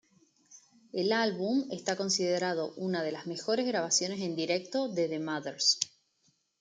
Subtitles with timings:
[0.93, 5.77] El álbum está considerado una de las mejores grabaciones en directo de The Mothers.